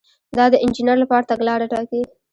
[0.37, 2.01] دا د انجینر لپاره تګلاره ټاکي.